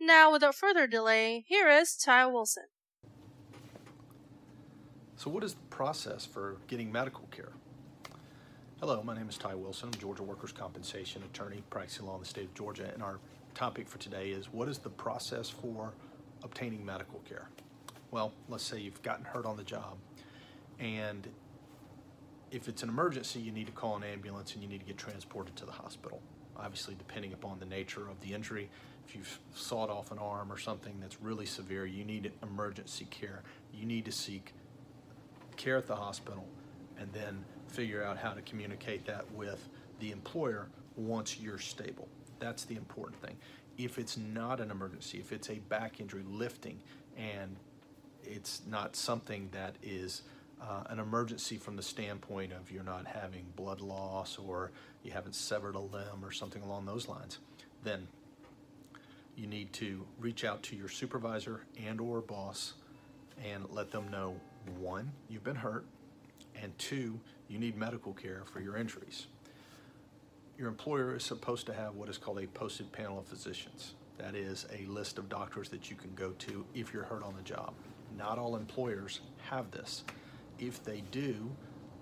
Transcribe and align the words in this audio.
Now, 0.00 0.30
without 0.32 0.54
further 0.54 0.86
delay, 0.86 1.44
here 1.46 1.68
is 1.68 1.96
Ty 1.96 2.26
Wilson. 2.26 2.64
So, 5.16 5.30
what 5.30 5.42
is 5.42 5.54
the 5.54 5.62
process 5.70 6.26
for 6.26 6.58
getting 6.66 6.92
medical 6.92 7.26
care? 7.30 7.52
Hello, 8.80 9.02
my 9.02 9.14
name 9.14 9.28
is 9.28 9.38
Ty 9.38 9.54
Wilson. 9.54 9.88
I'm 9.92 9.98
Georgia 9.98 10.22
Workers' 10.22 10.52
Compensation 10.52 11.22
Attorney 11.22 11.62
practicing 11.70 12.06
law 12.06 12.14
in 12.14 12.20
the 12.20 12.26
state 12.26 12.44
of 12.44 12.54
Georgia, 12.54 12.90
and 12.92 13.02
our 13.02 13.18
topic 13.54 13.88
for 13.88 13.98
today 13.98 14.30
is 14.30 14.52
what 14.52 14.68
is 14.68 14.78
the 14.78 14.90
process 14.90 15.48
for 15.48 15.94
obtaining 16.42 16.84
medical 16.84 17.20
care? 17.20 17.48
Well, 18.10 18.32
let's 18.50 18.64
say 18.64 18.78
you've 18.78 19.02
gotten 19.02 19.24
hurt 19.24 19.46
on 19.46 19.56
the 19.56 19.64
job 19.64 19.96
and 20.78 21.26
if 22.50 22.68
it's 22.68 22.82
an 22.82 22.88
emergency, 22.88 23.40
you 23.40 23.50
need 23.50 23.66
to 23.66 23.72
call 23.72 23.96
an 23.96 24.04
ambulance 24.04 24.54
and 24.54 24.62
you 24.62 24.68
need 24.68 24.80
to 24.80 24.86
get 24.86 24.96
transported 24.96 25.56
to 25.56 25.66
the 25.66 25.72
hospital. 25.72 26.20
Obviously, 26.60 26.94
depending 26.94 27.32
upon 27.32 27.58
the 27.58 27.66
nature 27.66 28.08
of 28.08 28.20
the 28.20 28.34
injury, 28.34 28.68
if 29.06 29.14
you've 29.14 29.38
sawed 29.54 29.90
off 29.90 30.10
an 30.10 30.18
arm 30.18 30.50
or 30.50 30.58
something 30.58 30.94
that's 31.00 31.20
really 31.20 31.46
severe, 31.46 31.86
you 31.86 32.04
need 32.04 32.32
emergency 32.42 33.06
care. 33.10 33.42
You 33.72 33.86
need 33.86 34.04
to 34.06 34.12
seek 34.12 34.52
care 35.56 35.76
at 35.76 35.86
the 35.86 35.96
hospital 35.96 36.46
and 36.98 37.12
then 37.12 37.44
figure 37.68 38.02
out 38.02 38.18
how 38.18 38.32
to 38.32 38.42
communicate 38.42 39.06
that 39.06 39.30
with 39.32 39.68
the 40.00 40.10
employer 40.10 40.68
once 40.96 41.38
you're 41.38 41.58
stable. 41.58 42.08
That's 42.38 42.64
the 42.64 42.76
important 42.76 43.20
thing. 43.20 43.36
If 43.78 43.98
it's 43.98 44.16
not 44.16 44.60
an 44.60 44.70
emergency, 44.70 45.18
if 45.18 45.32
it's 45.32 45.50
a 45.50 45.56
back 45.68 46.00
injury 46.00 46.24
lifting 46.26 46.80
and 47.16 47.56
it's 48.24 48.62
not 48.68 48.96
something 48.96 49.48
that 49.52 49.76
is 49.82 50.22
uh, 50.60 50.84
an 50.88 50.98
emergency 50.98 51.58
from 51.58 51.76
the 51.76 51.82
standpoint 51.82 52.52
of 52.52 52.70
you're 52.70 52.82
not 52.82 53.06
having 53.06 53.44
blood 53.56 53.80
loss 53.80 54.38
or 54.38 54.72
you 55.02 55.12
haven't 55.12 55.34
severed 55.34 55.74
a 55.74 55.80
limb 55.80 56.24
or 56.24 56.30
something 56.32 56.62
along 56.62 56.86
those 56.86 57.08
lines, 57.08 57.38
then 57.84 58.08
you 59.36 59.46
need 59.46 59.72
to 59.74 60.06
reach 60.18 60.44
out 60.44 60.62
to 60.62 60.76
your 60.76 60.88
supervisor 60.88 61.60
and 61.86 62.00
or 62.00 62.20
boss 62.20 62.74
and 63.44 63.64
let 63.70 63.90
them 63.90 64.10
know 64.10 64.40
one, 64.78 65.12
you've 65.28 65.44
been 65.44 65.56
hurt, 65.56 65.84
and 66.60 66.76
two, 66.78 67.20
you 67.48 67.58
need 67.58 67.76
medical 67.76 68.12
care 68.14 68.42
for 68.50 68.60
your 68.60 68.76
injuries. 68.76 69.26
Your 70.58 70.68
employer 70.68 71.14
is 71.14 71.22
supposed 71.22 71.66
to 71.66 71.74
have 71.74 71.94
what 71.94 72.08
is 72.08 72.16
called 72.16 72.38
a 72.38 72.46
posted 72.46 72.90
panel 72.90 73.18
of 73.18 73.26
physicians. 73.26 73.94
That 74.18 74.34
is 74.34 74.66
a 74.72 74.86
list 74.86 75.18
of 75.18 75.28
doctors 75.28 75.68
that 75.68 75.90
you 75.90 75.96
can 75.96 76.14
go 76.14 76.30
to 76.30 76.64
if 76.74 76.94
you're 76.94 77.04
hurt 77.04 77.22
on 77.22 77.34
the 77.36 77.42
job. 77.42 77.74
Not 78.16 78.38
all 78.38 78.56
employers 78.56 79.20
have 79.50 79.70
this. 79.70 80.04
If 80.58 80.82
they 80.84 81.02
do, 81.10 81.50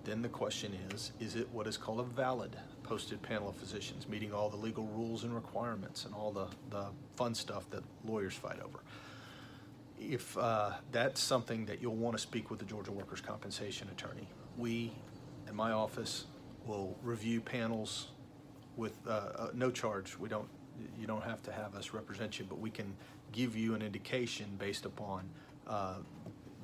then 0.05 0.21
the 0.21 0.29
question 0.29 0.73
is, 0.91 1.11
is 1.19 1.35
it 1.35 1.49
what 1.51 1.67
is 1.67 1.77
called 1.77 1.99
a 1.99 2.03
valid 2.03 2.55
posted 2.83 3.21
panel 3.21 3.49
of 3.49 3.55
physicians, 3.55 4.07
meeting 4.07 4.31
all 4.31 4.49
the 4.49 4.57
legal 4.57 4.85
rules 4.85 5.23
and 5.23 5.33
requirements 5.33 6.05
and 6.05 6.13
all 6.13 6.31
the, 6.31 6.47
the 6.69 6.85
fun 7.15 7.33
stuff 7.33 7.69
that 7.71 7.83
lawyers 8.05 8.33
fight 8.33 8.59
over? 8.59 8.79
If 9.99 10.37
uh, 10.37 10.71
that's 10.91 11.21
something 11.21 11.65
that 11.65 11.81
you'll 11.81 11.95
want 11.95 12.15
to 12.15 12.21
speak 12.21 12.49
with 12.49 12.59
the 12.59 12.65
Georgia 12.65 12.91
Workers' 12.91 13.21
Compensation 13.21 13.87
attorney, 13.89 14.27
we 14.57 14.91
in 15.47 15.55
my 15.55 15.71
office 15.71 16.25
will 16.65 16.97
review 17.01 17.41
panels 17.41 18.09
with 18.75 18.93
uh, 19.07 19.11
uh, 19.11 19.47
no 19.53 19.71
charge. 19.71 20.17
We 20.19 20.29
don't, 20.29 20.47
you 20.99 21.07
don't 21.07 21.23
have 21.23 21.41
to 21.43 21.51
have 21.51 21.75
us 21.75 21.93
represent 21.93 22.39
you, 22.39 22.45
but 22.47 22.59
we 22.59 22.69
can 22.69 22.95
give 23.31 23.55
you 23.55 23.73
an 23.73 23.81
indication 23.81 24.47
based 24.57 24.85
upon 24.85 25.29
uh, 25.67 25.95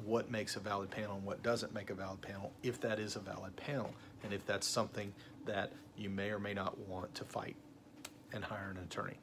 what 0.06 0.32
makes 0.32 0.56
a 0.56 0.60
valid 0.60 0.90
panel 0.90 1.16
and 1.16 1.26
what 1.26 1.44
doesn't 1.44 1.74
make 1.74 1.90
a 1.90 1.94
valid 1.94 2.22
panel, 2.22 2.52
if 2.64 2.80
that 2.82 3.00
is 3.00 3.16
a 3.16 3.20
valid 3.20 3.56
panel, 3.56 3.94
and 4.24 4.34
if 4.34 4.46
that's 4.46 4.68
something 4.68 5.14
that 5.46 5.72
you 5.98 6.10
may 6.10 6.30
or 6.30 6.40
may 6.40 6.54
not 6.54 6.78
want 6.88 7.14
to 7.16 7.24
fight 7.24 7.56
and 8.34 8.44
hire 8.44 8.72
an 8.72 8.78
attorney. 8.78 9.18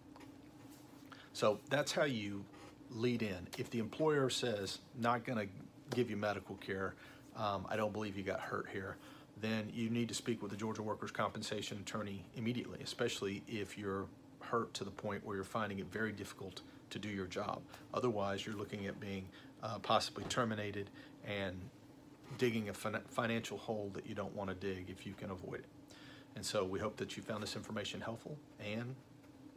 So 1.32 1.60
that's 1.70 1.92
how 1.92 2.04
you 2.04 2.44
lead 2.90 3.22
in. 3.22 3.46
If 3.56 3.70
the 3.70 3.78
employer 3.78 4.30
says, 4.30 4.78
not 4.98 5.24
going 5.24 5.38
to 5.38 5.48
give 5.94 6.10
you 6.10 6.16
medical 6.16 6.56
care, 6.56 6.94
um, 7.36 7.66
I 7.68 7.76
don't 7.76 7.92
believe 7.92 8.16
you 8.16 8.24
got 8.24 8.40
hurt 8.40 8.66
here, 8.72 8.96
then 9.40 9.70
you 9.72 9.88
need 9.88 10.08
to 10.08 10.14
speak 10.14 10.42
with 10.42 10.50
the 10.50 10.56
Georgia 10.56 10.82
Workers' 10.82 11.12
Compensation 11.12 11.78
attorney 11.78 12.24
immediately, 12.36 12.80
especially 12.82 13.42
if 13.46 13.78
you're 13.78 14.06
hurt 14.48 14.74
to 14.74 14.84
the 14.84 14.90
point 14.90 15.24
where 15.24 15.36
you're 15.36 15.44
finding 15.44 15.78
it 15.78 15.86
very 15.90 16.12
difficult 16.12 16.62
to 16.90 16.98
do 16.98 17.08
your 17.08 17.26
job. 17.26 17.60
Otherwise, 17.94 18.46
you're 18.46 18.56
looking 18.56 18.86
at 18.86 18.98
being 18.98 19.28
uh, 19.62 19.78
possibly 19.78 20.24
terminated 20.24 20.90
and 21.26 21.56
digging 22.36 22.68
a 22.68 22.74
fin- 22.74 23.00
financial 23.08 23.58
hole 23.58 23.90
that 23.94 24.06
you 24.06 24.14
don't 24.14 24.34
want 24.34 24.50
to 24.50 24.56
dig 24.56 24.90
if 24.90 25.06
you 25.06 25.14
can 25.14 25.30
avoid 25.30 25.60
it. 25.60 25.66
And 26.36 26.44
so 26.44 26.64
we 26.64 26.78
hope 26.78 26.96
that 26.96 27.16
you 27.16 27.22
found 27.22 27.42
this 27.42 27.56
information 27.56 28.00
helpful, 28.00 28.38
and 28.60 28.94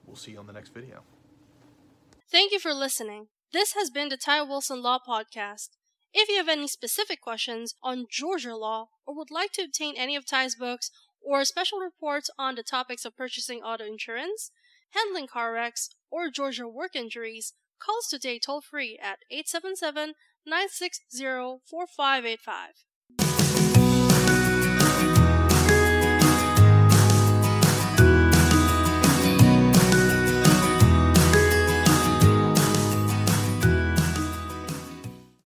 we'll 0.05 0.15
see 0.15 0.31
you 0.31 0.39
on 0.39 0.47
the 0.47 0.53
next 0.53 0.73
video. 0.73 1.01
Thank 2.31 2.51
you 2.51 2.59
for 2.59 2.73
listening. 2.73 3.27
This 3.53 3.73
has 3.73 3.89
been 3.89 4.09
the 4.09 4.17
Ty 4.17 4.43
Wilson 4.43 4.81
Law 4.81 4.99
Podcast. 5.05 5.69
If 6.13 6.29
you 6.29 6.37
have 6.37 6.49
any 6.49 6.67
specific 6.67 7.21
questions 7.21 7.75
on 7.83 8.07
Georgia 8.09 8.55
law 8.55 8.89
or 9.05 9.15
would 9.15 9.31
like 9.31 9.51
to 9.53 9.63
obtain 9.63 9.95
any 9.97 10.15
of 10.15 10.25
Ty's 10.25 10.55
books 10.55 10.91
or 11.21 11.45
special 11.45 11.79
reports 11.79 12.29
on 12.37 12.55
the 12.55 12.63
topics 12.63 13.05
of 13.05 13.15
purchasing 13.15 13.61
auto 13.61 13.85
insurance, 13.85 14.51
handling 14.91 15.27
car 15.27 15.53
wrecks, 15.53 15.89
or 16.09 16.29
Georgia 16.29 16.67
work 16.67 16.95
injuries, 16.95 17.53
call 17.79 17.97
us 17.99 18.07
today 18.09 18.39
toll 18.39 18.61
free 18.61 18.99
at 19.01 19.19
877 19.29 20.13
960 20.45 21.61
4585. 21.65 22.90